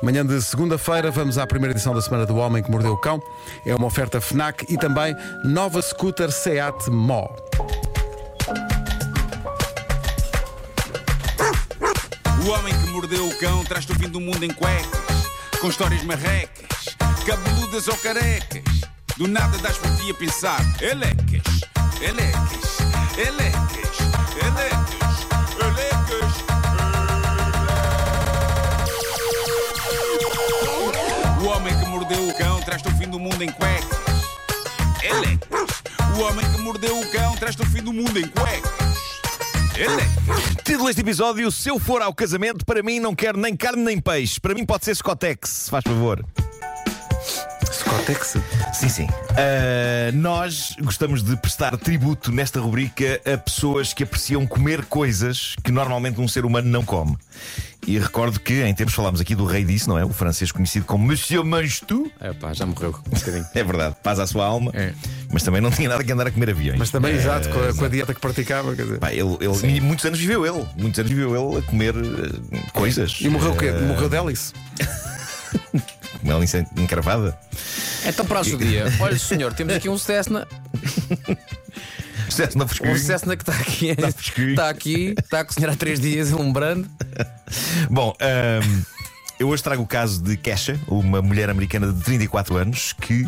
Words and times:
Manhã 0.00 0.24
de 0.24 0.40
segunda-feira, 0.40 1.10
vamos 1.10 1.38
à 1.38 1.46
primeira 1.46 1.72
edição 1.72 1.92
da 1.92 2.00
Semana 2.00 2.24
do 2.24 2.36
Homem 2.36 2.62
que 2.62 2.70
Mordeu 2.70 2.92
o 2.92 2.96
Cão. 2.96 3.20
É 3.66 3.74
uma 3.74 3.86
oferta 3.86 4.20
FNAC 4.20 4.64
e 4.68 4.78
também 4.78 5.14
nova 5.44 5.82
scooter 5.82 6.30
Seat 6.30 6.88
Mó. 6.88 7.26
O 12.46 12.50
homem 12.50 12.72
que 12.72 12.90
mordeu 12.90 13.26
o 13.26 13.38
cão 13.38 13.62
traz-te 13.64 13.92
o 13.92 13.94
fim 13.96 14.08
do 14.08 14.20
mundo 14.20 14.42
em 14.42 14.48
cuecas, 14.48 15.26
com 15.60 15.68
histórias 15.68 16.02
marrecas, 16.04 16.96
cabeludas 17.26 17.88
ou 17.88 17.96
carecas. 17.98 18.62
Do 19.18 19.26
nada 19.26 19.58
das 19.58 19.76
por 19.76 19.94
ti 19.96 20.10
a 20.10 20.14
pensar, 20.14 20.60
elecas, 20.80 21.60
elecas, 22.00 22.78
elecas, 23.18 23.98
elecas, 24.46 25.07
traz-te 32.78 32.88
o 32.88 32.96
fim 32.96 33.08
do 33.08 33.18
mundo 33.18 33.42
em 33.42 33.50
cuecas, 33.50 33.98
elecas. 35.02 35.82
O 36.16 36.20
homem 36.22 36.44
que 36.52 36.60
mordeu 36.60 36.98
o 36.98 37.10
cão 37.10 37.34
traz-te 37.36 37.62
o 37.62 37.66
fim 37.66 37.82
do 37.82 37.92
mundo 37.92 38.18
em 38.18 38.28
cuecas, 38.28 38.98
elecas. 39.76 40.64
Título 40.64 40.86
deste 40.86 41.00
episódio: 41.00 41.50
Se 41.50 41.68
eu 41.68 41.78
for 41.78 42.02
ao 42.02 42.14
casamento, 42.14 42.64
para 42.64 42.82
mim 42.82 43.00
não 43.00 43.14
quero 43.14 43.38
nem 43.38 43.56
carne 43.56 43.82
nem 43.82 44.00
peixe. 44.00 44.40
Para 44.40 44.54
mim 44.54 44.64
pode 44.64 44.84
ser 44.84 44.94
Scotex, 44.94 45.48
se 45.48 45.70
faz 45.70 45.82
favor. 45.84 46.24
Scotex? 47.92 48.36
Sim, 48.74 48.88
sim. 48.88 49.08
Ah, 49.30 50.10
nós 50.12 50.76
gostamos 50.80 51.22
de 51.22 51.36
prestar 51.36 51.76
tributo 51.78 52.30
nesta 52.30 52.60
rubrica 52.60 53.20
a 53.24 53.38
pessoas 53.38 53.92
que 53.94 54.02
apreciam 54.02 54.46
comer 54.46 54.84
coisas 54.84 55.54
que 55.64 55.72
normalmente 55.72 56.20
um 56.20 56.28
ser 56.28 56.44
humano 56.44 56.68
não 56.68 56.84
come. 56.84 57.16
E 57.86 57.98
recordo 57.98 58.38
que 58.40 58.62
em 58.62 58.74
tempos 58.74 58.92
falámos 58.94 59.20
aqui 59.20 59.34
do 59.34 59.46
rei 59.46 59.64
disso, 59.64 59.88
não 59.88 59.98
é? 59.98 60.04
O 60.04 60.10
francês 60.12 60.52
conhecido 60.52 60.84
como 60.84 61.06
Monsieur 61.06 61.42
Manges 61.42 61.80
tu. 61.80 62.10
É 62.20 62.32
pá, 62.34 62.52
já 62.52 62.66
morreu 62.66 62.94
um 63.06 63.18
bocadinho. 63.18 63.46
É 63.54 63.64
verdade, 63.64 63.96
paz 64.02 64.18
à 64.20 64.26
sua 64.26 64.44
alma. 64.44 64.70
É. 64.74 64.92
Mas 65.32 65.42
também 65.42 65.60
não 65.62 65.70
tinha 65.70 65.88
nada 65.88 66.04
que 66.04 66.12
andar 66.12 66.26
a 66.26 66.30
comer 66.30 66.50
aviões. 66.50 66.78
Mas 66.78 66.90
também, 66.90 67.12
É, 67.12 67.16
exato, 67.16 67.48
com 67.48 67.60
a, 67.60 67.74
com 67.74 67.84
a 67.86 67.88
dieta 67.88 68.12
que 68.12 68.20
praticava. 68.20 68.76
Quer 68.76 68.82
dizer. 68.82 68.98
Pá, 68.98 69.12
ele, 69.12 69.38
ele- 69.40 69.76
e 69.76 69.80
muitos 69.80 70.04
anos 70.04 70.18
viveu 70.18 70.44
ele. 70.44 70.66
Muitos 70.76 70.98
anos 71.00 71.10
viveu 71.10 71.34
ele 71.34 71.58
a 71.58 71.62
comer 71.62 71.94
eh, 71.96 72.58
coisas. 72.74 73.16
E 73.22 73.28
morreu 73.30 73.52
o 73.52 73.56
quê? 73.56 73.66
Eh, 73.66 73.80
Morreu 73.80 74.08
de 74.10 74.16
hélice? 74.16 74.52
Com 76.20 76.30
ela 76.30 76.44
encravada. 76.76 77.38
Então, 78.04 78.24
próximo 78.24 78.58
dia, 78.58 78.86
olha, 79.00 79.18
senhor, 79.18 79.52
temos 79.52 79.74
aqui 79.74 79.88
um 79.88 79.98
Cessna. 79.98 80.46
Sucesso 82.28 82.58
na 82.58 82.64
Um. 82.64 82.96
Cessna 82.96 83.36
que 83.36 83.42
está 83.42 83.54
aqui. 83.54 83.96
Está 84.50 84.68
aqui, 84.68 85.14
está 85.18 85.40
a 85.40 85.44
cozinhar 85.44 85.72
há 85.72 85.76
três 85.76 85.98
dias, 85.98 86.32
alumbrando. 86.32 86.88
Bom, 87.90 88.14
ahm, 88.20 88.82
eu 89.38 89.48
hoje 89.48 89.62
trago 89.62 89.82
o 89.82 89.86
caso 89.86 90.22
de 90.22 90.36
Kesha, 90.36 90.78
uma 90.88 91.22
mulher 91.22 91.48
americana 91.48 91.92
de 91.92 92.00
34 92.02 92.56
anos 92.56 92.92
que 92.92 93.26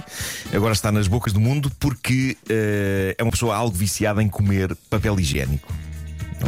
agora 0.52 0.72
está 0.72 0.90
nas 0.90 1.06
bocas 1.06 1.32
do 1.32 1.40
mundo 1.40 1.70
porque 1.78 2.36
eh, 2.48 3.14
é 3.16 3.22
uma 3.22 3.30
pessoa 3.30 3.54
algo 3.54 3.74
viciada 3.74 4.22
em 4.22 4.28
comer 4.28 4.76
papel 4.88 5.18
higiênico. 5.20 5.72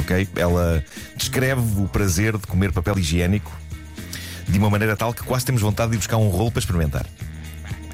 Ok? 0.00 0.28
Ela 0.36 0.84
descreve 1.16 1.80
o 1.80 1.86
prazer 1.86 2.36
de 2.36 2.46
comer 2.46 2.72
papel 2.72 2.98
higiênico 2.98 3.52
de 4.52 4.58
uma 4.58 4.70
maneira 4.70 4.96
tal 4.96 5.12
que 5.14 5.22
quase 5.22 5.44
temos 5.44 5.60
vontade 5.62 5.90
de 5.90 5.96
ir 5.96 5.98
buscar 5.98 6.16
um 6.18 6.28
rolo 6.28 6.50
para 6.50 6.60
experimentar. 6.60 7.06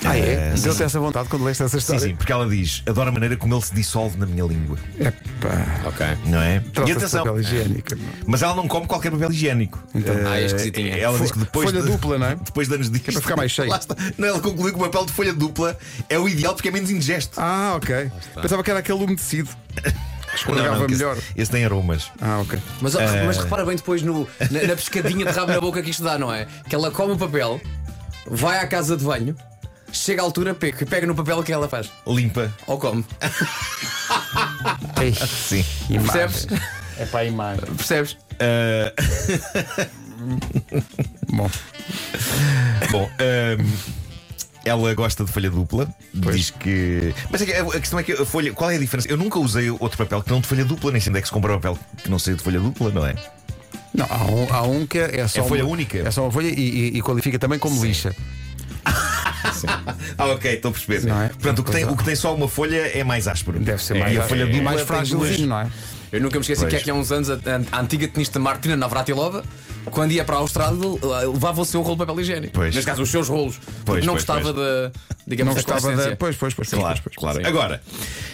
Ah, 0.05 0.17
é? 0.17 0.53
Eh, 0.53 0.57
sim, 0.57 0.63
Deu-te 0.63 0.85
essa 0.85 1.01
vontade 1.01 1.29
quando 1.29 1.45
leste 1.45 1.61
essa 1.65 1.71
Sim, 1.71 1.79
história? 1.79 2.01
sim, 2.03 2.15
porque 2.15 2.31
ela 2.31 2.49
diz: 2.49 2.85
adoro 2.87 3.09
a 3.09 3.13
maneira 3.13 3.37
como 3.37 3.53
ele 3.53 3.63
se 3.63 3.75
dissolve 3.75 4.17
na 4.17 4.27
minha 4.27 4.45
língua. 4.45 4.79
Epá, 4.97 5.67
Ok. 5.87 6.07
Não 6.27 6.41
é? 6.41 6.59
E 6.59 6.85
de 6.85 6.93
atenção, 6.93 7.25
papel 7.25 7.41
higiênico. 7.41 7.89
mas 8.25 8.41
ela 8.43 8.55
não 8.55 8.69
come 8.69 8.87
qualquer 8.87 9.11
papel 9.11 9.33
higiênico. 9.33 9.83
Ah, 10.25 10.39
é 10.39 10.43
Eh, 10.43 10.47
esquisitinha. 10.47 10.97
Ela 10.97 11.19
diz 11.19 11.33
que 11.33 11.41
depois 11.41 11.69
Folha 11.71 11.83
de, 11.83 11.91
dupla, 11.91 12.17
não 12.17 12.27
é? 12.29 12.37
Depois 12.47 12.69
de 12.69 12.75
anos 12.77 12.89
disto, 12.91 13.09
é 13.09 13.13
para 13.13 13.23
ficar 13.23 13.37
mais 13.37 13.51
cheio. 13.51 13.69
Lá 13.71 13.77
está. 13.79 13.97
Não, 14.17 14.29
ela 14.29 14.39
concluiu 14.41 14.73
que 14.73 14.79
o 14.79 14.85
papel 14.85 15.05
de 15.05 15.13
folha 15.13 15.33
dupla 15.33 15.77
é 16.09 16.17
o 16.17 16.29
ideal 16.29 16.55
porque 16.55 16.69
é 16.69 16.71
menos 16.71 16.91
indigesto. 16.91 17.33
Ah, 17.37 17.73
ok. 17.77 18.09
Pensava 18.41 18.63
que 18.63 18.71
era 18.71 18.79
aquele 18.79 19.03
umedecido. 19.03 19.51
Escorregava 20.39 20.87
que 20.87 20.93
esse- 20.93 21.03
melhor. 21.03 21.19
Esse, 21.37 21.51
tem 21.51 21.65
aromas. 21.65 22.11
Ah, 22.21 22.41
ok. 22.41 22.59
Mas, 22.81 22.95
mas 22.95 23.37
repara 23.39 23.65
bem 23.65 23.77
depois 23.77 24.03
no, 24.03 24.27
na, 24.51 24.63
na 24.63 24.77
pescadinha 24.77 25.25
de 25.27 25.33
rabo 25.33 25.53
na 25.53 25.61
boca 25.61 25.83
que 25.83 25.91
isto 25.91 26.03
dá, 26.03 26.19
não 26.19 26.33
é? 26.33 26.47
Que 26.69 26.75
ela 26.75 26.91
come 26.91 27.13
o 27.13 27.17
papel, 27.19 27.61
vai 28.27 28.59
à 28.59 28.67
casa 28.67 28.97
de 28.97 29.05
banho, 29.05 29.37
chega 29.93 30.23
à 30.23 30.25
altura, 30.25 30.55
pega, 30.55 30.85
pega 30.87 31.07
no 31.07 31.15
papel 31.15 31.43
que 31.43 31.53
ela 31.53 31.69
faz. 31.69 31.91
Limpa. 32.07 32.53
Ou 32.67 32.79
come. 32.79 33.05
Sim. 35.49 35.65
Percebes? 35.89 36.47
É 36.99 37.07
para 37.07 37.21
a 37.21 37.25
imagem. 37.25 37.65
Percebes? 37.77 38.17
Ah, 38.41 38.93
Bom, 41.31 41.49
bom, 42.91 43.09
ahm, 43.21 43.65
ela 44.65 44.95
gosta 44.95 45.25
de 45.25 45.33
folha 45.33 45.51
dupla. 45.51 45.89
Diz 46.13 46.51
que. 46.51 47.15
Mas 47.31 47.43
é 47.43 47.61
a 47.61 47.65
questão 47.81 47.99
é 47.99 48.03
que 48.03 48.13
a 48.13 48.25
folha. 48.27 48.53
Qual 48.53 48.71
é 48.71 48.77
a 48.77 48.79
diferença? 48.79 49.09
Eu 49.09 49.17
nunca 49.17 49.39
usei 49.39 49.71
outro 49.71 49.97
papel 49.99 50.23
que 50.23 50.31
não 50.31 50.41
de 50.41 50.47
folha 50.47 50.65
dupla, 50.65 50.93
nem 50.93 51.01
sei 51.01 51.11
onde 51.11 51.19
é 51.19 51.23
que 51.23 51.29
se 51.29 51.33
compra 51.33 51.53
um 51.53 51.57
papel 51.61 51.79
que 52.03 52.11
não 52.11 52.19
seja 52.19 52.37
de 52.37 52.43
folha 52.43 52.61
dupla, 52.61 52.91
não 52.91 53.07
é? 53.07 53.15
não, 53.95 54.07
há 54.11 54.25
um, 54.25 54.53
há 54.53 54.63
um 54.63 54.87
que 54.87 54.99
é 54.99 55.27
só. 55.27 55.41
É 55.41 55.49
folha 55.49 55.65
uma- 55.65 55.73
única? 55.73 55.99
É 55.99 56.11
só 56.11 56.23
uma 56.23 56.31
folha 56.33 56.49
e, 56.49 56.53
e- 56.61 56.99
e 56.99 57.03
qualifica 57.03 57.39
também 57.39 57.59
como 57.59 57.83
lixa. 57.85 58.15
Ah, 60.17 60.27
ok, 60.27 60.53
estou 60.55 60.71
a 60.71 60.73
perceber. 60.73 61.07
Não 61.09 61.23
é? 61.23 61.29
Portanto, 61.29 61.61
o 61.61 61.65
que, 61.65 61.71
tem, 61.71 61.85
o 61.85 61.97
que 61.97 62.05
tem 62.05 62.15
só 62.17 62.35
uma 62.35 62.49
folha 62.49 62.77
é 62.97 63.05
mais 63.05 63.29
áspero. 63.29 63.59
Deve 63.61 63.83
ser 63.83 63.97
É, 63.97 64.01
mais, 64.01 64.15
e 64.15 64.19
a 64.19 64.23
folha 64.23 64.43
e 64.43 64.47
dupla 64.47 64.63
mais 64.63 64.77
tem 64.79 64.87
frágilzinho, 64.87 65.37
duas- 65.37 65.41
não 65.49 65.61
é? 65.61 65.67
Eu 66.13 66.21
nunca 66.21 66.37
me 66.37 66.41
esqueci 66.41 66.61
Pois. 66.63 66.73
que 66.73 66.81
aqui 66.81 66.91
há 66.91 66.95
uns 66.95 67.13
anos 67.13 67.29
a, 67.31 67.35
a- 67.35 67.81
antiga 67.81 68.09
tenista 68.09 68.39
Martina 68.39 68.77
Navratilova, 68.77 69.45
quando 69.91 70.13
ia 70.13 70.25
para 70.25 70.37
a 70.37 70.39
Austrália, 70.41 70.79
levava 71.33 71.61
o 71.61 71.65
seu 71.65 71.81
rolo 71.83 71.97
de 71.97 72.07
papel 72.07 72.21
higiênico. 72.21 72.53
Pois. 72.55 72.75
Neste 72.75 72.89
caso, 72.89 73.03
os 73.03 73.11
seus 73.11 73.29
rolos. 73.29 73.59
Pois, 73.85 74.05
não 74.05 74.15
gostava 74.15 74.53
da. 74.53 74.91
Digamos, 75.27 75.55
Não 75.55 75.63
gostava 75.63 75.95
da. 75.97 76.17
Pois, 76.17 76.37
pois, 76.37 76.55
pois. 76.55 76.69
Claro, 76.69 76.85
pois, 76.87 77.01
pois. 77.03 77.17
claro. 77.17 77.39
Sim. 77.41 77.47
Agora, 77.47 77.83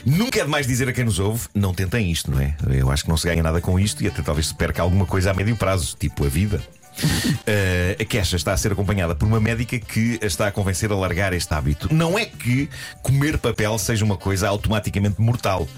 nunca 0.06 0.40
é 0.40 0.44
demais 0.44 0.66
dizer 0.66 0.88
a 0.88 0.92
quem 0.92 1.04
nos 1.04 1.18
ouve, 1.18 1.48
não 1.54 1.74
tentem 1.74 2.10
isto, 2.10 2.30
não 2.30 2.40
é? 2.40 2.56
Eu 2.70 2.90
acho 2.90 3.02
que 3.04 3.08
não 3.08 3.16
se 3.16 3.26
ganha 3.26 3.42
nada 3.42 3.60
com 3.60 3.78
isto 3.78 4.02
e 4.02 4.06
até 4.06 4.22
talvez 4.22 4.48
se 4.48 4.54
perca 4.54 4.80
alguma 4.82 5.06
coisa 5.06 5.30
a 5.30 5.34
médio 5.34 5.56
prazo, 5.56 5.96
tipo 5.98 6.24
a 6.24 6.28
vida. 6.28 6.62
Eh, 7.46 7.96
a 8.00 8.04
Kesha 8.04 8.36
está 8.36 8.52
a 8.52 8.56
ser 8.56 8.70
acompanhada 8.72 9.14
por 9.14 9.26
uma 9.26 9.40
médica 9.40 9.78
que 9.78 10.18
a 10.22 10.26
está 10.26 10.46
a 10.46 10.52
convencer 10.52 10.90
a 10.92 10.94
largar 10.96 11.32
este 11.32 11.52
hábito. 11.52 11.92
Não 11.92 12.18
é 12.18 12.24
que 12.24 12.68
comer 13.02 13.36
papel 13.36 13.76
seja 13.78 14.04
uma 14.04 14.16
coisa 14.16 14.48
automaticamente 14.48 15.20
mortal. 15.20 15.68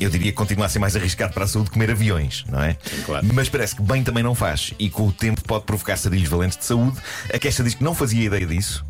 Eu 0.00 0.10
diria 0.10 0.30
que 0.30 0.36
continua 0.36 0.66
a 0.66 0.68
ser 0.68 0.78
mais 0.78 0.94
arriscado 0.96 1.32
para 1.34 1.44
a 1.44 1.46
saúde 1.46 1.70
comer 1.70 1.90
aviões, 1.90 2.44
não 2.48 2.62
é? 2.62 2.76
claro. 3.04 3.26
Mas 3.32 3.48
parece 3.48 3.76
que 3.76 3.82
bem 3.82 4.02
também 4.04 4.22
não 4.22 4.34
faz. 4.34 4.72
E 4.78 4.88
com 4.88 5.06
o 5.08 5.12
tempo 5.12 5.42
pode 5.44 5.64
provocar 5.64 5.96
sarilhos 5.96 6.28
valentes 6.28 6.56
de 6.58 6.64
saúde. 6.64 6.96
A 7.32 7.38
Kesha 7.38 7.62
diz 7.64 7.74
que 7.74 7.82
não 7.84 7.94
fazia 7.94 8.24
ideia 8.24 8.46
disso. 8.46 8.84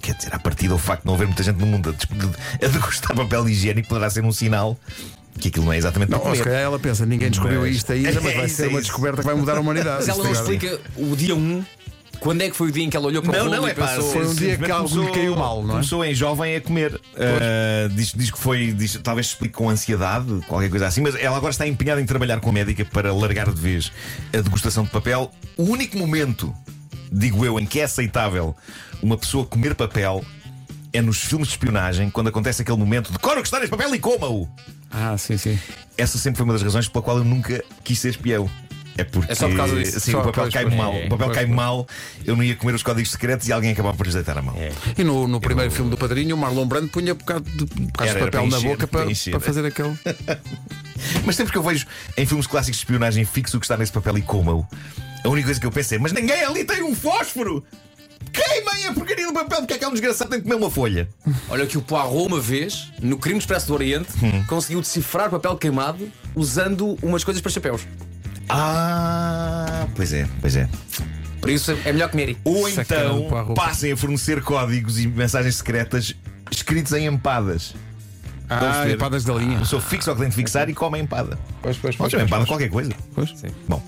Quer 0.00 0.14
dizer, 0.16 0.34
a 0.34 0.38
partir 0.38 0.66
do 0.68 0.76
facto 0.78 1.02
de 1.02 1.06
não 1.06 1.14
haver 1.14 1.26
muita 1.26 1.42
gente 1.44 1.58
no 1.58 1.66
mundo 1.66 1.94
a, 1.94 2.66
degustar 2.66 3.14
papel 3.16 3.48
higiênico 3.48 3.88
poderá 3.88 4.10
ser 4.10 4.24
um 4.24 4.32
sinal 4.32 4.76
que 5.38 5.48
aquilo 5.48 5.64
não 5.66 5.72
é 5.72 5.76
exatamente 5.78 6.10
Não, 6.10 6.18
para 6.20 6.34
se 6.34 6.42
calhar 6.42 6.60
ela 6.60 6.78
pensa, 6.78 7.06
ninguém 7.06 7.30
descobriu 7.30 7.60
Mas- 7.62 7.76
isto 7.76 7.92
ainda, 7.92 8.20
mas 8.20 8.34
vai 8.34 8.34
É 8.44 8.48
ser 8.48 8.52
isso, 8.52 8.62
uma 8.64 8.66
é 8.66 8.72
isso. 8.72 8.80
descoberta 8.82 9.20
que 9.22 9.26
vai 9.26 9.34
mudar 9.34 9.56
a 9.56 9.60
humanidade. 9.60 10.04
Mas 10.06 10.08
ela 10.08 10.24
não 10.24 10.32
explica 10.32 10.80
o 10.96 11.14
dia 11.16 11.34
1. 11.36 11.64
Quando 12.22 12.42
é 12.42 12.50
que 12.50 12.56
foi 12.56 12.68
o 12.68 12.72
dia 12.72 12.84
em 12.84 12.88
que 12.90 12.96
ela 12.96 13.06
olhou 13.06 13.20
para 13.20 13.36
Não, 13.38 13.46
o 13.46 13.50
não, 13.50 13.66
e 13.66 13.70
é 13.70 13.74
pá, 13.74 13.88
pensou. 13.88 14.12
foi 14.12 14.26
um 14.26 14.34
dia 14.34 14.56
que 14.56 14.70
algo 14.70 15.02
lhe 15.04 15.10
caiu 15.10 15.34
mal, 15.36 15.60
não 15.62 15.70
é? 15.70 15.72
Começou 15.72 16.04
em 16.04 16.14
jovem 16.14 16.54
a 16.54 16.60
comer. 16.60 17.00
Ah, 17.16 17.88
diz, 17.92 18.12
diz 18.14 18.30
que 18.30 18.38
foi, 18.38 18.72
diz- 18.72 18.98
talvez 19.02 19.26
explique 19.26 19.54
com 19.54 19.68
ansiedade, 19.68 20.40
qualquer 20.46 20.70
coisa 20.70 20.86
assim, 20.86 21.00
mas 21.00 21.16
ela 21.16 21.36
agora 21.36 21.50
está 21.50 21.66
empenhada 21.66 22.00
em 22.00 22.06
trabalhar 22.06 22.38
com 22.40 22.50
a 22.50 22.52
médica 22.52 22.84
para 22.84 23.12
largar 23.12 23.50
de 23.52 23.60
vez 23.60 23.90
a 24.32 24.40
degustação 24.40 24.84
de 24.84 24.90
papel. 24.90 25.32
O 25.56 25.64
único 25.64 25.98
momento, 25.98 26.54
digo 27.10 27.44
eu, 27.44 27.58
em 27.58 27.66
que 27.66 27.80
é 27.80 27.84
aceitável 27.84 28.54
uma 29.02 29.18
pessoa 29.18 29.44
comer 29.44 29.74
papel 29.74 30.24
é 30.92 31.00
nos 31.02 31.18
filmes 31.24 31.48
de 31.48 31.54
espionagem, 31.54 32.08
quando 32.10 32.28
acontece 32.28 32.62
aquele 32.62 32.78
momento 32.78 33.10
de 33.10 33.18
cora 33.18 33.40
o 33.40 33.42
que 33.42 33.48
está 33.48 33.58
neste 33.58 33.70
papel 33.70 33.92
e 33.94 33.98
coma-o. 33.98 34.48
Ah, 34.90 35.16
sim, 35.18 35.36
sim. 35.38 35.58
Essa 35.98 36.18
sempre 36.18 36.36
foi 36.36 36.44
uma 36.44 36.52
das 36.52 36.62
razões 36.62 36.86
pela 36.86 37.02
qual 37.02 37.16
eu 37.18 37.24
nunca 37.24 37.64
quis 37.82 37.98
ser 37.98 38.10
espião. 38.10 38.48
É 38.96 39.04
porque 39.04 39.32
É 39.32 39.34
só 39.34 39.48
por 39.48 39.56
causa 39.56 39.74
disso. 39.76 39.98
Sim, 40.00 40.12
Só, 40.12 40.20
o 40.20 40.24
papel 40.32 40.50
cai 40.52 40.64
mal. 40.66 40.92
É, 40.94 41.06
o 41.06 41.08
papel 41.08 41.30
cai 41.30 41.46
mal, 41.46 41.86
eu 42.24 42.36
não 42.36 42.44
ia 42.44 42.54
comer 42.56 42.74
os 42.74 42.82
códigos 42.82 43.10
secretos 43.10 43.48
e 43.48 43.52
alguém 43.52 43.72
acabava 43.72 43.96
por 43.96 44.04
lhes 44.04 44.14
deitar 44.14 44.36
a 44.36 44.42
mão. 44.42 44.54
E 44.98 45.02
no, 45.02 45.26
no 45.26 45.40
primeiro 45.40 45.70
filme 45.70 45.90
do 45.90 45.96
Padrinho, 45.96 46.36
o 46.36 46.38
Marlon 46.38 46.66
Brando 46.66 46.88
punha 46.88 47.14
um 47.14 47.16
bocado 47.16 47.48
de, 47.50 47.64
um 47.64 47.86
bocado 47.86 48.10
Era- 48.10 48.18
de 48.18 48.24
papel 48.26 48.30
para 48.30 48.50
na 48.50 48.56
encher, 48.58 48.68
boca 48.68 48.86
para 48.86 49.00
para, 49.02 49.10
encher. 49.10 49.30
para 49.30 49.40
fazer 49.40 49.64
aquele. 49.66 49.98
Mas 51.24 51.36
sempre 51.36 51.52
que 51.52 51.58
eu 51.58 51.62
vejo 51.62 51.86
em 52.16 52.26
filmes 52.26 52.46
clássicos 52.46 52.76
de 52.78 52.84
espionagem 52.84 53.24
fixo 53.24 53.56
o 53.56 53.60
que 53.60 53.66
está 53.66 53.76
nesse 53.76 53.92
papel 53.92 54.18
e 54.18 54.22
coma-o, 54.22 54.66
a 55.24 55.28
única 55.28 55.46
coisa 55.46 55.60
que 55.60 55.66
eu 55.66 55.72
penso 55.72 55.94
é: 55.94 55.98
mas 55.98 56.12
ninguém 56.12 56.42
ali 56.44 56.64
tem 56.64 56.82
um 56.82 56.94
fósforo! 56.94 57.64
Queimem 58.32 58.86
a 58.86 58.92
porcaria 58.94 59.26
do 59.26 59.32
papel, 59.32 59.58
porque 59.58 59.74
é 59.74 59.78
que 59.78 59.84
é 59.84 59.88
um 59.88 59.92
desgraçado 59.92 60.30
tem 60.30 60.38
que 60.38 60.44
comer 60.44 60.54
uma 60.56 60.70
folha. 60.70 61.08
Olha 61.50 61.66
que 61.66 61.76
o 61.76 61.82
Poirot, 61.82 62.14
uma 62.26 62.40
vez, 62.40 62.90
no 63.02 63.18
Crime 63.18 63.38
Expresso 63.38 63.66
do 63.66 63.74
Oriente, 63.74 64.08
Hum. 64.22 64.44
conseguiu 64.46 64.80
decifrar 64.80 65.28
papel 65.28 65.56
queimado 65.56 66.08
usando 66.34 66.96
umas 67.02 67.24
coisas 67.24 67.42
para 67.42 67.50
chapéus. 67.50 67.82
Ah, 68.54 69.86
pois 69.94 70.12
é, 70.12 70.28
pois 70.40 70.56
é. 70.56 70.68
Por 71.40 71.50
isso 71.50 71.72
é 71.84 71.92
melhor 71.92 72.08
comer. 72.10 72.36
Ou 72.44 72.68
então 72.68 73.26
passem 73.54 73.92
a 73.92 73.96
fornecer 73.96 74.42
códigos 74.42 75.00
e 75.00 75.08
mensagens 75.08 75.56
secretas 75.56 76.14
escritos 76.50 76.92
em 76.92 77.06
empadas. 77.06 77.74
Ah, 78.48 78.88
empadas 78.88 79.24
de 79.24 79.30
A 79.30 79.34
galinha. 79.34 79.58
pessoa 79.58 79.80
fixa 79.80 80.12
o 80.12 80.14
que 80.14 80.20
tem 80.20 80.28
de 80.30 80.36
fixar 80.36 80.68
e 80.68 80.74
come 80.74 80.98
a 80.98 81.02
empada. 81.02 81.38
Pois, 81.62 81.76
pois, 81.78 81.96
Pode 81.96 82.10
ser 82.10 82.18
uma 82.18 82.24
empada 82.24 82.46
qualquer 82.46 82.68
coisa. 82.68 82.92
Pois. 83.14 83.32
Bom. 83.66 83.82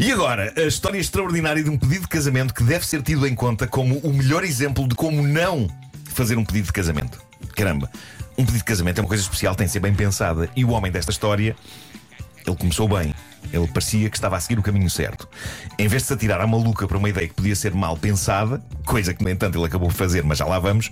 E 0.00 0.10
agora, 0.10 0.52
a 0.56 0.62
história 0.62 0.98
extraordinária 0.98 1.62
de 1.62 1.70
um 1.70 1.76
pedido 1.76 2.02
de 2.02 2.08
casamento 2.08 2.54
que 2.54 2.62
deve 2.62 2.86
ser 2.86 3.02
tido 3.02 3.26
em 3.26 3.34
conta 3.34 3.66
como 3.66 3.98
o 3.98 4.12
melhor 4.12 4.42
exemplo 4.44 4.88
de 4.88 4.94
como 4.94 5.22
não 5.22 5.68
fazer 6.06 6.36
um 6.38 6.44
pedido 6.44 6.66
de 6.66 6.72
casamento. 6.72 7.20
Caramba, 7.54 7.90
um 8.36 8.44
pedido 8.44 8.58
de 8.58 8.64
casamento 8.64 8.98
é 8.98 9.02
uma 9.02 9.08
coisa 9.08 9.22
especial, 9.22 9.54
tem 9.54 9.66
de 9.66 9.72
ser 9.72 9.80
bem 9.80 9.94
pensada. 9.94 10.48
E 10.56 10.64
o 10.64 10.70
homem 10.70 10.90
desta 10.90 11.10
história, 11.12 11.54
ele 12.46 12.56
começou 12.56 12.88
bem. 12.88 13.14
Ele 13.52 13.66
parecia 13.66 14.10
que 14.10 14.16
estava 14.16 14.36
a 14.36 14.40
seguir 14.40 14.58
o 14.58 14.62
caminho 14.62 14.90
certo. 14.90 15.28
Em 15.78 15.88
vez 15.88 16.02
de 16.02 16.08
se 16.08 16.14
atirar 16.14 16.40
à 16.40 16.46
maluca 16.46 16.86
para 16.86 16.98
uma 16.98 17.08
ideia 17.08 17.28
que 17.28 17.34
podia 17.34 17.56
ser 17.56 17.74
mal 17.74 17.96
pensada, 17.96 18.62
coisa 18.84 19.14
que, 19.14 19.22
no 19.22 19.30
entanto, 19.30 19.58
ele 19.58 19.66
acabou 19.66 19.88
por 19.88 19.94
fazer, 19.94 20.24
mas 20.24 20.38
já 20.38 20.44
lá 20.44 20.58
vamos, 20.58 20.90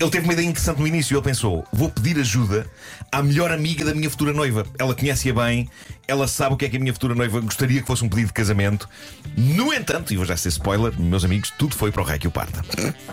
ele 0.00 0.10
teve 0.10 0.24
uma 0.24 0.32
ideia 0.32 0.46
interessante 0.46 0.78
no 0.78 0.86
início. 0.86 1.14
Ele 1.14 1.22
pensou: 1.22 1.64
vou 1.72 1.90
pedir 1.90 2.18
ajuda 2.18 2.66
à 3.10 3.22
melhor 3.22 3.50
amiga 3.52 3.84
da 3.84 3.94
minha 3.94 4.10
futura 4.10 4.32
noiva. 4.32 4.66
Ela 4.78 4.94
conhece-a 4.94 5.34
bem, 5.34 5.68
ela 6.06 6.26
sabe 6.26 6.54
o 6.54 6.56
que 6.56 6.64
é 6.64 6.68
que 6.68 6.76
a 6.76 6.80
minha 6.80 6.92
futura 6.92 7.14
noiva 7.14 7.40
gostaria 7.40 7.80
que 7.80 7.86
fosse 7.86 8.04
um 8.04 8.08
pedido 8.08 8.28
de 8.28 8.32
casamento. 8.32 8.88
No 9.36 9.72
entanto, 9.72 10.12
e 10.12 10.16
vou 10.16 10.26
já 10.26 10.36
ser 10.36 10.48
spoiler, 10.48 10.98
meus 10.98 11.24
amigos, 11.24 11.52
tudo 11.58 11.76
foi 11.76 11.92
para 11.92 12.02
o 12.02 12.04
rei 12.04 12.18
que 12.18 12.26
o 12.26 12.30
parta. 12.30 12.62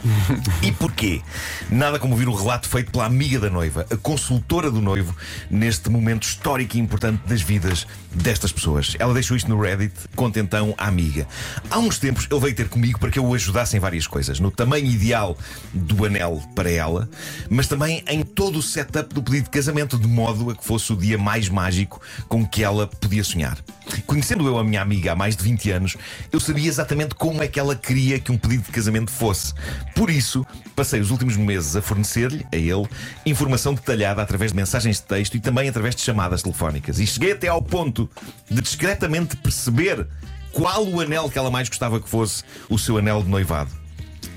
e 0.63 0.71
porquê? 0.71 1.21
Nada 1.69 2.00
como 2.00 2.13
ouvir 2.13 2.27
um 2.27 2.33
relato 2.33 2.68
feito 2.68 2.92
pela 2.92 3.06
amiga 3.06 3.39
da 3.39 3.50
noiva, 3.50 3.86
a 3.89 3.98
consultora 3.98 4.71
do 4.71 4.81
noivo, 4.81 5.16
neste 5.50 5.89
momento 5.89 6.24
histórico 6.24 6.77
e 6.77 6.80
importante 6.80 7.21
das 7.27 7.42
vidas 7.42 7.88
destas 8.12 8.51
pessoas. 8.51 8.95
Ela 8.98 9.13
deixou 9.13 9.38
isto 9.38 9.50
no 9.50 9.62
Reddit, 9.62 9.94
conta 10.16 10.39
então 10.39 10.74
a 10.77 10.88
amiga. 10.88 11.27
Há 11.69 11.77
uns 11.80 12.00
tempos 12.00 12.27
ele 12.30 12.39
veio 12.39 12.56
ter 12.56 12.69
comigo 12.69 13.00
para 13.00 13.12
que 13.12 13.19
eu 13.19 13.25
o 13.25 13.33
ajudasse 13.33 13.77
em 13.77 13.80
várias 13.80 14.07
coisas, 14.07 14.39
no 14.39 14.50
tamanho 14.50 14.88
ideal 14.88 15.38
do 15.74 16.06
anel 16.06 16.42
para 16.59 16.69
ela, 16.69 17.09
mas 17.50 17.67
também 17.67 18.03
em 18.06 18.21
todo 18.21 18.59
o 18.59 18.61
setup 18.61 19.13
do 19.13 19.23
pedido 19.23 19.45
de 19.45 19.50
casamento, 19.50 19.97
de 19.97 20.09
modo 20.09 20.50
a 20.50 20.56
que 20.56 20.65
fosse 20.65 20.91
o 20.91 20.97
dia 20.97 21.17
mais 21.17 21.47
mágico 21.47 22.01
com 22.27 22.45
que 22.45 22.61
ela 22.61 22.85
podia 22.85 23.23
sonhar. 23.23 23.57
Conhecendo 24.06 24.45
eu 24.45 24.57
a 24.57 24.63
minha 24.63 24.81
amiga 24.81 25.13
há 25.13 25.15
mais 25.15 25.38
de 25.38 25.44
20 25.44 25.71
anos, 25.71 25.95
eu 26.33 26.38
sabia 26.38 26.67
exatamente 26.67 27.15
como 27.15 27.41
é 27.41 27.47
que 27.47 27.57
ela 27.57 27.77
queria 27.77 28.19
que 28.19 28.29
um 28.29 28.38
pedido 28.38 28.63
de 28.63 28.71
casamento 28.71 29.09
fosse. 29.09 29.53
Por 29.95 30.09
isso, 30.09 30.45
passei 30.75 31.00
os 31.00 31.11
últimos 31.11 31.38
meses 31.38 31.77
a 31.77 31.81
fornecer-lhe, 31.81 32.45
a 32.51 32.57
ele, 32.57 32.85
informação 33.25 33.73
detalhada 33.73 34.21
através 34.21 34.51
de 34.51 34.57
mensagens 34.57 34.97
de 34.97 35.03
texto 35.03 35.35
e 35.35 35.39
também 35.39 35.69
através 35.69 35.95
de 35.95 36.01
chamadas 36.01 36.44
telefónicas. 36.44 37.00
E 37.00 37.07
cheguei 37.07 37.31
até 37.31 37.47
ao 37.47 37.61
ponto 37.61 38.09
de 38.51 38.61
discretamente 38.61 39.38
perceber 39.38 40.06
qual 40.51 40.85
o 40.85 41.00
anel 41.00 41.29
que 41.29 41.39
ela 41.39 41.50
mais 41.50 41.69
gostava 41.69 42.01
que 42.01 42.09
fosse 42.09 42.44
o 42.69 42.77
seu 42.77 42.97
anel 42.97 43.23
de 43.23 43.29
noivado. 43.29 43.78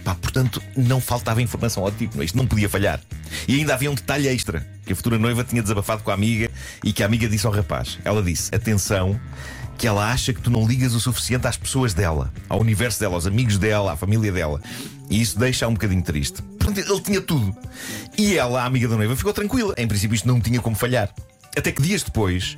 Pá, 0.05 0.15
portanto, 0.15 0.61
não 0.77 1.01
faltava 1.01 1.41
informação 1.41 1.85
ao 1.85 1.93
tipo, 1.93 2.23
isto 2.23 2.37
não 2.37 2.47
podia 2.47 2.69
falhar. 2.69 3.01
E 3.47 3.57
ainda 3.57 3.75
havia 3.75 3.91
um 3.91 3.95
detalhe 3.95 4.29
extra: 4.29 4.67
que 4.85 4.93
a 4.93 4.97
futura 4.97 5.19
noiva 5.19 5.45
tinha 5.45 5.63
desabafado 5.63 6.03
com 6.03 6.11
a 6.11 6.15
amiga 6.15 6.51
e 6.83 6.93
que 6.93 7.03
a 7.03 7.07
amiga 7.07 7.29
disse 7.29 7.47
ao 7.47 7.53
rapaz. 7.53 7.99
Ela 8.05 8.23
disse: 8.23 8.55
Atenção, 8.55 9.21
que 9.79 9.87
ela 9.87 10.11
acha 10.11 10.33
que 10.33 10.41
tu 10.41 10.51
não 10.51 10.67
ligas 10.67 10.95
o 10.95 11.01
suficiente 11.01 11.47
às 11.47 11.57
pessoas 11.57 11.95
dela, 11.95 12.33
ao 12.49 12.61
universo 12.61 13.01
dela, 13.01 13.15
aos 13.15 13.27
amigos 13.27 13.59
dela, 13.59 13.93
à 13.93 13.97
família 13.97 14.33
dela. 14.33 14.61
E 15.09 15.21
isso 15.21 15.39
deixa 15.39 15.69
um 15.69 15.75
bocadinho 15.75 16.03
triste. 16.03 16.43
Portanto, 16.43 16.79
ele 16.79 17.01
tinha 17.01 17.21
tudo. 17.21 17.55
E 18.17 18.37
ela, 18.37 18.63
a 18.63 18.65
amiga 18.65 18.89
da 18.89 18.97
noiva, 18.97 19.15
ficou 19.15 19.33
tranquila. 19.33 19.75
Em 19.77 19.87
princípio, 19.87 20.15
isto 20.15 20.27
não 20.27 20.41
tinha 20.41 20.61
como 20.61 20.75
falhar. 20.75 21.13
Até 21.57 21.71
que 21.71 21.83
dias 21.83 22.03
depois, 22.03 22.57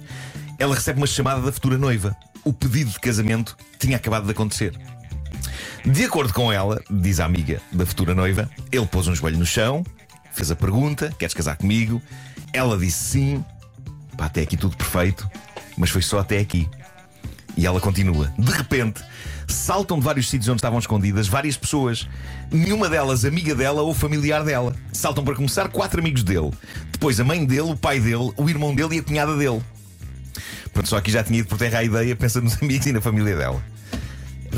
ela 0.59 0.75
recebe 0.75 0.99
uma 0.99 1.07
chamada 1.07 1.41
da 1.41 1.51
futura 1.51 1.77
noiva. 1.77 2.17
O 2.45 2.53
pedido 2.53 2.91
de 2.91 3.01
casamento 3.01 3.57
tinha 3.79 3.97
acabado 3.97 4.25
de 4.25 4.31
acontecer. 4.31 4.79
De 5.85 6.05
acordo 6.05 6.33
com 6.33 6.51
ela, 6.51 6.83
diz 6.91 7.21
a 7.21 7.27
amiga 7.27 7.61
da 7.71 7.85
futura 7.85 8.15
noiva, 8.15 8.49
ele 8.73 8.87
pôs 8.87 9.07
um 9.07 9.15
joelho 9.15 9.37
no 9.37 9.45
chão, 9.45 9.85
fez 10.33 10.51
a 10.51 10.57
pergunta: 10.57 11.15
Queres 11.19 11.35
casar 11.35 11.57
comigo? 11.57 12.01
Ela 12.55 12.79
disse 12.79 13.11
sim. 13.11 13.45
Pá, 14.17 14.27
até 14.27 14.43
aqui 14.43 14.57
tudo 14.57 14.77
perfeito, 14.77 15.29
mas 15.77 15.91
foi 15.91 16.01
só 16.01 16.21
até 16.21 16.39
aqui. 16.39 16.69
E 17.55 17.67
ela 17.67 17.81
continua. 17.81 18.33
De 18.39 18.51
repente, 18.51 19.03
saltam 19.47 19.99
de 19.99 20.05
vários 20.05 20.31
sítios 20.31 20.49
onde 20.49 20.59
estavam 20.59 20.79
escondidas 20.79 21.29
várias 21.29 21.57
pessoas. 21.57 22.09
Nenhuma 22.51 22.89
delas 22.89 23.27
amiga 23.27 23.55
dela 23.55 23.83
ou 23.83 23.93
familiar 23.93 24.43
dela. 24.43 24.75
Saltam 24.91 25.23
para 25.23 25.35
começar 25.35 25.69
quatro 25.69 26.01
amigos 26.01 26.23
dele. 26.23 26.51
Depois 26.93 27.21
a 27.21 27.25
mãe 27.25 27.45
dele, 27.45 27.61
o 27.61 27.77
pai 27.77 28.01
dele, 28.01 28.33
o 28.39 28.49
irmão 28.49 28.75
dele 28.75 28.97
e 28.97 28.99
a 29.01 29.03
cunhada 29.03 29.37
dele. 29.37 29.63
Pronto, 30.73 30.89
só 30.89 30.97
aqui 30.97 31.11
já 31.11 31.23
tinha 31.23 31.41
ido 31.41 31.49
por 31.49 31.59
terra 31.59 31.81
a 31.81 31.85
ideia, 31.85 32.17
pensa 32.17 32.41
nos 32.41 32.61
amigos 32.63 32.87
e 32.87 32.93
na 32.93 33.03
família 33.03 33.37
dela. 33.37 33.63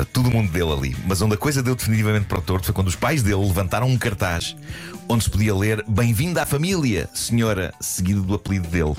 Todo 0.05 0.31
mundo 0.31 0.51
dele 0.51 0.71
ali. 0.71 0.97
Mas 1.05 1.21
onde 1.21 1.35
a 1.35 1.37
coisa 1.37 1.63
deu 1.63 1.75
definitivamente 1.75 2.25
para 2.25 2.39
o 2.39 2.41
torto 2.41 2.65
foi 2.65 2.73
quando 2.73 2.87
os 2.87 2.95
pais 2.95 3.23
dele 3.23 3.45
levantaram 3.45 3.87
um 3.87 3.97
cartaz 3.97 4.55
onde 5.09 5.23
se 5.23 5.29
podia 5.29 5.55
ler 5.55 5.83
Bem-vinda 5.87 6.43
à 6.43 6.45
família, 6.45 7.09
senhora, 7.13 7.73
seguido 7.79 8.21
do 8.21 8.35
apelido 8.35 8.67
dele. 8.67 8.95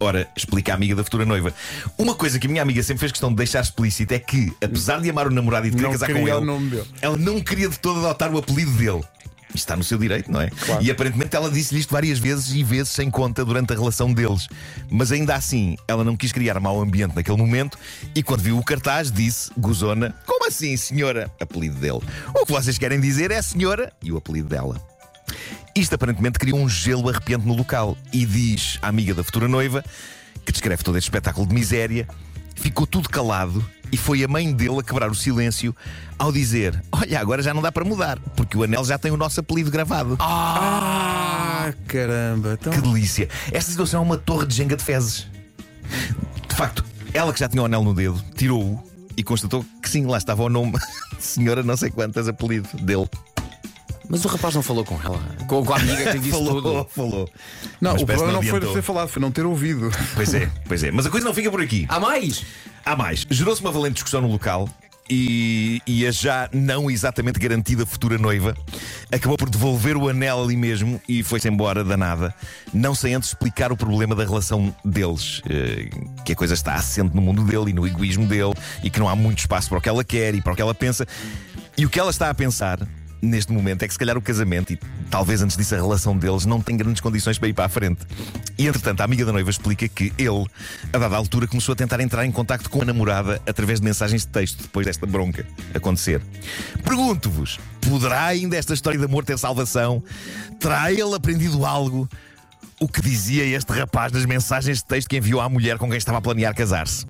Ora, 0.00 0.28
explica 0.36 0.72
a 0.72 0.74
amiga 0.76 0.94
da 0.94 1.02
futura 1.02 1.24
noiva. 1.24 1.52
Uma 1.96 2.14
coisa 2.14 2.38
que 2.38 2.46
a 2.46 2.50
minha 2.50 2.62
amiga 2.62 2.82
sempre 2.84 3.00
fez 3.00 3.10
questão 3.10 3.30
de 3.30 3.36
deixar 3.36 3.60
explícito 3.60 4.14
é 4.14 4.18
que, 4.20 4.52
apesar 4.62 5.00
de 5.00 5.10
amar 5.10 5.26
o 5.26 5.30
namorado 5.30 5.66
e 5.66 5.70
de 5.70 5.76
querer 5.76 5.88
Não 5.88 5.92
casar 5.92 6.12
com 6.12 6.22
o 6.22 6.28
ele, 6.28 6.84
ela 7.02 7.16
não 7.16 7.40
queria 7.40 7.68
de 7.68 7.78
todo 7.78 7.98
adotar 7.98 8.32
o 8.32 8.38
apelido 8.38 8.70
dele. 8.72 9.02
Isto 9.48 9.56
está 9.56 9.76
no 9.76 9.82
seu 9.82 9.98
direito, 9.98 10.30
não 10.30 10.40
é? 10.40 10.50
Claro. 10.50 10.82
E 10.82 10.90
aparentemente 10.90 11.34
ela 11.34 11.50
disse-lhe 11.50 11.80
isto 11.80 11.90
várias 11.90 12.18
vezes 12.18 12.54
e 12.54 12.62
vezes 12.62 12.90
sem 12.90 13.10
conta 13.10 13.44
durante 13.44 13.72
a 13.72 13.76
relação 13.76 14.12
deles. 14.12 14.46
Mas 14.90 15.10
ainda 15.10 15.34
assim, 15.34 15.76
ela 15.86 16.04
não 16.04 16.16
quis 16.16 16.32
criar 16.32 16.60
mau 16.60 16.80
ambiente 16.80 17.16
naquele 17.16 17.36
momento 17.36 17.78
e 18.14 18.22
quando 18.22 18.42
viu 18.42 18.58
o 18.58 18.64
cartaz 18.64 19.10
disse, 19.10 19.50
gozona, 19.56 20.14
como 20.26 20.46
assim, 20.46 20.76
senhora? 20.76 21.30
Apelido 21.40 21.76
dele. 21.76 22.00
O 22.34 22.44
que 22.44 22.52
vocês 22.52 22.76
querem 22.76 23.00
dizer 23.00 23.30
é 23.30 23.40
senhora 23.40 23.92
e 24.02 24.12
o 24.12 24.18
apelido 24.18 24.48
dela. 24.48 24.80
Isto 25.74 25.94
aparentemente 25.94 26.38
criou 26.38 26.58
um 26.58 26.68
gelo 26.68 27.08
arrepiante 27.08 27.46
no 27.46 27.54
local 27.54 27.96
e 28.12 28.26
diz 28.26 28.78
a 28.82 28.88
amiga 28.88 29.14
da 29.14 29.22
futura 29.22 29.48
noiva, 29.48 29.84
que 30.44 30.52
descreve 30.52 30.82
todo 30.82 30.98
este 30.98 31.06
espetáculo 31.06 31.46
de 31.46 31.54
miséria, 31.54 32.06
ficou 32.54 32.86
tudo 32.86 33.08
calado 33.08 33.64
e 33.90 33.96
foi 33.96 34.22
a 34.24 34.28
mãe 34.28 34.52
dele 34.52 34.78
a 34.78 34.82
quebrar 34.82 35.10
o 35.10 35.14
silêncio 35.14 35.74
ao 36.18 36.32
dizer: 36.32 36.82
Olha, 36.92 37.20
agora 37.20 37.42
já 37.42 37.54
não 37.54 37.62
dá 37.62 37.72
para 37.72 37.84
mudar, 37.84 38.18
porque 38.36 38.56
o 38.56 38.62
anel 38.62 38.84
já 38.84 38.98
tem 38.98 39.10
o 39.10 39.16
nosso 39.16 39.40
apelido 39.40 39.70
gravado. 39.70 40.16
Ah, 40.20 41.72
caramba. 41.86 42.56
Então... 42.60 42.72
Que 42.72 42.80
delícia! 42.80 43.28
Esta 43.52 43.70
situação 43.70 44.00
é 44.00 44.04
uma 44.04 44.18
torre 44.18 44.46
de 44.46 44.54
jenga 44.54 44.76
de 44.76 44.84
fezes. 44.84 45.26
De 46.48 46.54
facto, 46.54 46.84
ela 47.12 47.32
que 47.32 47.40
já 47.40 47.48
tinha 47.48 47.62
o 47.62 47.66
anel 47.66 47.82
no 47.82 47.94
dedo, 47.94 48.22
tirou-o 48.34 48.82
e 49.16 49.22
constatou 49.22 49.64
que 49.82 49.88
sim, 49.90 50.06
lá 50.06 50.18
estava 50.18 50.42
o 50.42 50.48
nome 50.48 50.78
Senhora 51.18 51.62
não 51.62 51.76
sei 51.76 51.90
quantas 51.90 52.28
apelido 52.28 52.68
dele. 52.80 53.08
Mas 54.08 54.24
o 54.24 54.28
rapaz 54.28 54.54
não 54.54 54.62
falou 54.62 54.84
com 54.84 54.98
ela. 55.02 55.20
Com, 55.46 55.64
com 55.64 55.72
a 55.72 55.76
amiga 55.76 56.04
que 56.04 56.12
lhe 56.12 56.18
disse 56.18 56.30
falou, 56.38 56.62
tudo. 56.62 56.88
falou. 56.90 57.30
Não, 57.80 57.92
Mas 57.92 58.02
o 58.02 58.06
problema 58.06 58.32
não 58.32 58.40
foi 58.42 58.48
adiantou. 58.56 58.74
ter 58.74 58.82
falado, 58.82 59.08
foi 59.08 59.20
não 59.20 59.30
ter 59.30 59.44
ouvido. 59.44 59.90
Pois 60.14 60.32
é, 60.34 60.50
pois 60.66 60.82
é. 60.82 60.90
Mas 60.90 61.06
a 61.06 61.10
coisa 61.10 61.26
não 61.26 61.34
fica 61.34 61.50
por 61.50 61.60
aqui. 61.60 61.84
Há 61.88 62.00
mais? 62.00 62.42
Há 62.84 62.96
mais. 62.96 63.26
Gerou-se 63.28 63.60
uma 63.60 63.70
valente 63.70 63.94
discussão 63.94 64.22
no 64.22 64.28
local 64.28 64.66
e, 65.10 65.80
e 65.86 66.06
a 66.06 66.10
já 66.10 66.48
não 66.52 66.90
exatamente 66.90 67.38
garantida 67.38 67.84
futura 67.86 68.18
noiva 68.18 68.54
acabou 69.10 69.38
por 69.38 69.48
devolver 69.48 69.96
o 69.96 70.08
anel 70.08 70.42
ali 70.42 70.54
mesmo 70.56 71.00
e 71.08 71.22
foi-se 71.22 71.48
embora 71.48 71.82
danada, 71.82 72.34
não 72.74 72.94
sem 72.94 73.14
antes 73.14 73.30
explicar 73.30 73.72
o 73.72 73.76
problema 73.76 74.14
da 74.14 74.24
relação 74.24 74.74
deles. 74.84 75.40
eh, 75.48 75.88
que 76.26 76.32
a 76.32 76.36
coisa 76.36 76.52
está 76.54 76.74
assente 76.74 77.14
no 77.14 77.22
mundo 77.22 77.42
dele 77.44 77.70
e 77.70 77.72
no 77.72 77.86
egoísmo 77.86 78.26
dele 78.26 78.52
e 78.82 78.90
que 78.90 78.98
não 78.98 79.08
há 79.08 79.16
muito 79.16 79.38
espaço 79.38 79.68
para 79.70 79.78
o 79.78 79.80
que 79.80 79.88
ela 79.88 80.04
quer 80.04 80.34
e 80.34 80.40
para 80.42 80.52
o 80.52 80.56
que 80.56 80.62
ela 80.62 80.74
pensa. 80.74 81.06
E 81.76 81.86
o 81.86 81.90
que 81.90 81.98
ela 81.98 82.10
está 82.10 82.28
a 82.28 82.34
pensar. 82.34 82.78
Neste 83.20 83.52
momento 83.52 83.82
é 83.82 83.86
que 83.86 83.92
se 83.92 83.98
calhar 83.98 84.16
o 84.16 84.22
casamento 84.22 84.72
e 84.72 84.78
talvez 85.10 85.42
antes 85.42 85.56
disso 85.56 85.74
a 85.74 85.78
relação 85.78 86.16
deles 86.16 86.46
não 86.46 86.60
tem 86.60 86.76
grandes 86.76 87.00
condições 87.00 87.36
para 87.36 87.48
ir 87.48 87.52
para 87.52 87.64
a 87.64 87.68
frente. 87.68 88.00
E 88.56 88.66
entretanto 88.66 89.00
a 89.00 89.04
amiga 89.04 89.24
da 89.24 89.32
noiva 89.32 89.50
explica 89.50 89.88
que 89.88 90.12
ele, 90.16 90.46
a 90.92 90.98
dada 90.98 91.16
altura, 91.16 91.48
começou 91.48 91.72
a 91.72 91.76
tentar 91.76 92.00
entrar 92.00 92.24
em 92.24 92.30
contacto 92.30 92.70
com 92.70 92.82
a 92.82 92.84
namorada 92.84 93.42
através 93.46 93.80
de 93.80 93.86
mensagens 93.86 94.22
de 94.22 94.28
texto 94.28 94.62
depois 94.62 94.86
desta 94.86 95.04
bronca 95.04 95.44
acontecer. 95.74 96.22
Pergunto-vos: 96.84 97.58
poderá 97.80 98.26
ainda 98.26 98.56
esta 98.56 98.72
história 98.72 98.98
de 98.98 99.04
amor 99.04 99.24
ter 99.24 99.36
salvação? 99.36 100.02
Terá 100.60 100.92
ele 100.92 101.14
aprendido 101.14 101.66
algo? 101.66 102.08
O 102.80 102.86
que 102.86 103.02
dizia 103.02 103.44
este 103.44 103.72
rapaz 103.72 104.12
nas 104.12 104.24
mensagens 104.24 104.78
de 104.78 104.84
texto 104.84 105.08
que 105.08 105.16
enviou 105.16 105.40
à 105.40 105.48
mulher 105.48 105.78
com 105.78 105.88
quem 105.88 105.98
estava 105.98 106.18
a 106.18 106.20
planear 106.20 106.54
casar-se? 106.54 107.04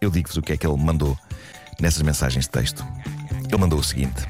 Eu 0.00 0.10
digo-vos 0.10 0.36
o 0.36 0.42
que 0.42 0.52
é 0.52 0.56
que 0.56 0.64
ele 0.64 0.76
mandou 0.76 1.18
nessas 1.80 2.02
mensagens 2.02 2.44
de 2.44 2.50
texto. 2.50 2.86
Ele 3.48 3.58
mandou 3.58 3.80
o 3.80 3.84
seguinte: 3.84 4.24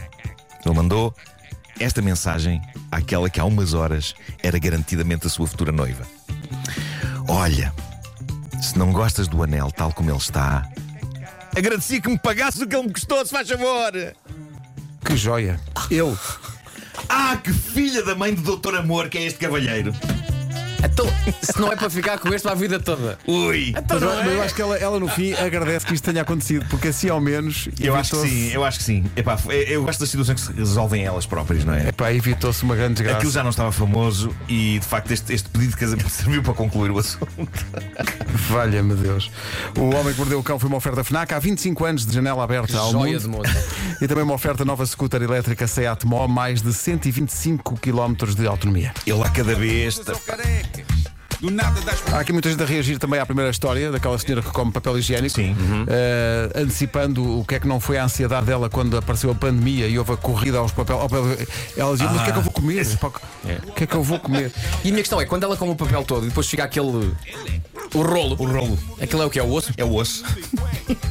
ele 0.64 0.74
mandou 0.74 1.14
esta 1.80 2.02
mensagem 2.02 2.60
àquela 2.90 3.30
que 3.30 3.40
há 3.40 3.44
umas 3.44 3.74
horas 3.74 4.14
era 4.42 4.58
garantidamente 4.58 5.26
a 5.26 5.30
sua 5.30 5.46
futura 5.46 5.72
noiva. 5.72 6.06
Olha, 7.28 7.72
se 8.60 8.76
não 8.78 8.92
gostas 8.92 9.28
do 9.28 9.42
anel 9.42 9.70
tal 9.70 9.92
como 9.92 10.10
ele 10.10 10.18
está, 10.18 10.68
agradecia 11.56 12.00
que 12.00 12.08
me 12.08 12.18
pagasse 12.18 12.62
o 12.62 12.66
que 12.66 12.74
ele 12.74 12.86
me 12.86 12.92
custou, 12.92 13.24
se 13.24 13.30
faz 13.32 13.48
favor. 13.48 13.92
Que 15.04 15.16
joia. 15.16 15.60
Ele. 15.90 16.16
Ah, 17.08 17.36
que 17.36 17.52
filha 17.52 18.02
da 18.02 18.14
mãe 18.14 18.34
do 18.34 18.42
Doutor 18.42 18.76
Amor 18.76 19.08
que 19.08 19.18
é 19.18 19.22
este 19.22 19.38
cavalheiro. 19.38 19.94
Então, 20.82 21.06
se 21.42 21.60
não 21.60 21.72
é 21.72 21.76
para 21.76 21.90
ficar 21.90 22.18
com 22.18 22.28
este 22.28 22.42
para 22.42 22.52
a 22.52 22.54
vida 22.54 22.78
toda. 22.80 23.18
Ui! 23.26 23.74
Mas, 23.88 24.02
eu- 24.02 24.08
mas 24.14 24.32
eu 24.32 24.42
acho 24.42 24.54
que 24.54 24.62
ela, 24.62 24.76
ela, 24.76 25.00
no 25.00 25.08
fim 25.08 25.32
agradece 25.34 25.84
que 25.84 25.94
isto 25.94 26.04
tenha 26.04 26.22
acontecido, 26.22 26.64
porque 26.70 26.88
assim 26.88 27.08
ao 27.08 27.20
menos 27.20 27.68
Eu 27.80 27.94
acho 27.96 28.10
que 28.10 28.16
evitou-se- 28.16 28.48
sim, 28.48 28.52
eu 28.54 28.64
acho 28.64 28.78
que 28.78 28.84
sim. 28.84 29.04
Epá, 29.16 29.36
eu, 29.46 29.52
eu 29.52 29.82
gosto 29.84 30.00
das 30.00 30.08
situações 30.08 30.40
que 30.40 30.46
se 30.46 30.52
resolvem 30.52 31.04
elas 31.04 31.26
próprias, 31.26 31.64
não 31.64 31.74
é? 31.74 31.88
Epá, 31.88 32.12
evitou-se 32.12 32.62
uma 32.62 32.76
grande 32.76 32.94
desgraça. 32.94 33.16
Aquilo 33.18 33.32
já 33.32 33.42
não 33.42 33.50
estava 33.50 33.72
famoso 33.72 34.34
e 34.48 34.78
de 34.78 34.86
facto 34.86 35.10
este, 35.10 35.32
este 35.32 35.48
pedido 35.48 35.70
de 35.70 35.76
casamento 35.76 36.08
serviu 36.10 36.42
para 36.42 36.54
concluir 36.54 36.90
o 36.90 36.98
assunto. 36.98 37.28
Valha-me 38.48 38.94
Deus. 38.94 39.30
O 39.76 39.94
Homem 39.94 40.12
que 40.12 40.18
Mordeu 40.18 40.38
o 40.38 40.42
Cão 40.42 40.58
foi 40.58 40.68
uma 40.68 40.76
oferta 40.78 41.02
FNAC 41.02 41.32
há 41.34 41.38
25 41.38 41.84
anos 41.84 42.06
de 42.06 42.14
janela 42.14 42.42
aberta 42.44 42.76
ao 42.78 42.92
Joia 42.92 43.12
mundo. 43.14 43.20
de 43.22 43.28
moço. 43.28 43.52
E 44.00 44.06
também 44.06 44.22
uma 44.24 44.34
oferta 44.34 44.64
nova 44.64 44.86
scooter 44.86 45.22
elétrica 45.22 45.66
Seat 45.66 46.06
Mó, 46.06 46.26
mais 46.28 46.62
de 46.62 46.72
125 46.72 47.76
km 47.80 48.14
de 48.34 48.46
autonomia. 48.46 48.92
Ele 49.06 49.22
a 49.22 49.28
cada 49.28 49.54
vez. 49.54 50.00
Do 51.40 51.50
nada 51.52 51.80
das 51.82 52.02
Há 52.12 52.18
aqui 52.20 52.32
muita 52.32 52.50
gente 52.50 52.60
a 52.62 52.66
reagir 52.66 52.98
também 52.98 53.20
à 53.20 53.24
primeira 53.26 53.50
história 53.50 53.92
daquela 53.92 54.18
senhora 54.18 54.42
que 54.42 54.50
come 54.50 54.72
papel 54.72 54.98
higiênico. 54.98 55.36
Sim. 55.36 55.54
Eh, 55.86 56.50
antecipando 56.56 57.38
o 57.40 57.44
que 57.44 57.54
é 57.54 57.60
que 57.60 57.68
não 57.68 57.78
foi 57.78 57.96
a 57.96 58.04
ansiedade 58.04 58.46
dela 58.46 58.68
quando 58.68 58.96
apareceu 58.96 59.30
a 59.30 59.34
pandemia 59.36 59.86
e 59.86 59.96
houve 59.98 60.12
a 60.12 60.16
corrida 60.16 60.58
aos 60.58 60.72
papel. 60.72 60.96
ao 60.98 61.08
papel. 61.08 61.24
Ela 61.76 61.92
dizia: 61.92 62.08
Mas 62.08 62.20
o 62.20 62.24
que 62.24 62.30
é 62.30 62.32
que 62.32 62.38
eu 62.38 62.42
vou 62.42 62.52
comer? 62.52 62.96
Pá, 62.98 63.08
O 63.68 63.72
que 63.72 63.84
é 63.84 63.86
que 63.86 63.94
eu 63.94 64.02
vou 64.02 64.18
comer? 64.18 64.52
E 64.84 64.88
a 64.88 64.90
minha 64.90 65.02
questão 65.02 65.20
é, 65.20 65.26
quando 65.26 65.44
ela 65.44 65.56
come 65.56 65.70
o 65.72 65.76
papel 65.76 66.02
todo 66.04 66.24
e 66.26 66.28
depois 66.28 66.48
fica 66.48 66.64
aquele. 66.64 67.14
O 67.94 68.02
rolo. 68.02 68.36
O 68.38 68.44
rolo 68.44 68.78
Aquilo 69.00 69.22
é 69.22 69.26
o 69.26 69.30
que? 69.30 69.38
É 69.38 69.42
o 69.42 69.50
osso? 69.50 69.72
é 69.76 69.84
o 69.84 69.94
osso. 69.94 70.24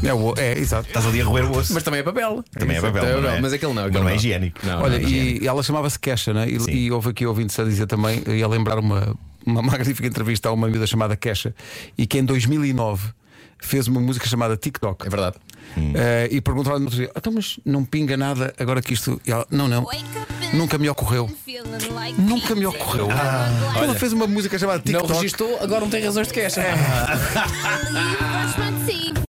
É, 0.04 0.14
o- 0.14 0.34
é 0.38 0.58
exato. 0.60 0.88
Estás 0.90 1.06
ali 1.08 1.22
a 1.22 1.26
roer 1.26 1.46
o 1.50 1.58
osso. 1.58 1.74
Mas 1.74 1.84
também 1.84 2.02
é 2.02 2.04
papel. 2.04 2.44
Também 2.52 2.78
é 2.78 2.82
papel. 2.82 3.02
Também 3.04 3.22
não 3.22 3.30
é? 3.30 3.42
Mas 3.42 3.54
aquele 3.54 3.74
não. 3.74 3.82
Mas 3.84 3.90
aquele 3.92 4.04
não 4.04 4.10
é 4.10 4.16
higiênico. 4.16 4.60
Não, 4.64 4.82
Olha, 4.82 5.00
não, 5.00 5.04
não. 5.10 5.10
e 5.18 5.48
ela 5.48 5.64
chamava-se 5.64 5.98
Kesha, 5.98 6.34
né? 6.34 6.46
e, 6.48 6.72
e 6.86 6.92
houve 6.92 7.10
aqui 7.10 7.26
ouvintes 7.26 7.58
a 7.60 7.64
dizer 7.64 7.88
também, 7.88 8.22
e 8.28 8.44
a 8.44 8.48
lembrar 8.48 8.78
uma, 8.78 9.16
uma 9.48 9.62
magnífica 9.64 10.08
entrevista 10.08 10.50
a 10.50 10.52
uma 10.52 10.68
miúda 10.68 10.86
chamada 10.86 11.16
Kesha, 11.16 11.56
e 11.98 12.06
que 12.06 12.20
em 12.20 12.26
2009 12.26 13.14
fez 13.60 13.88
uma 13.88 14.00
música 14.00 14.28
chamada 14.28 14.56
TikTok. 14.56 15.08
É 15.08 15.10
verdade. 15.10 15.38
Eh, 15.76 16.30
e 16.32 16.42
perguntaram 16.42 16.80
no 16.80 16.86
outro 16.86 16.98
dia: 16.98 17.12
então, 17.16 17.32
mas 17.34 17.60
não 17.66 17.84
pinga 17.84 18.16
nada 18.18 18.54
agora 18.60 18.82
que 18.82 18.94
isto. 18.94 19.22
E 19.26 19.32
ela, 19.32 19.46
não, 19.50 19.68
não, 19.68 19.86
nunca 20.54 20.78
me 20.78 20.90
ocorreu. 20.90 21.30
Nunca 22.18 22.56
me 22.56 22.66
ocorreu. 22.66 23.08
ela 23.12 23.96
fez 23.96 24.14
uma 24.14 24.28
música 24.28 24.58
chamada 24.58 24.80
Não 24.80 24.84
TikTok. 24.86 25.14
registou, 25.14 25.60
agora 25.62 25.82
não 25.82 25.90
tem 25.90 26.04
razões 26.04 26.28
de 26.28 26.34
queixa. 26.34 26.62
É. 26.62 26.74